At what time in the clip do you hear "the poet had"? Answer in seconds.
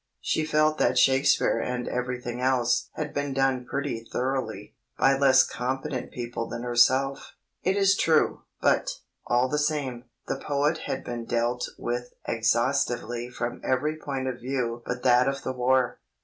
10.27-11.03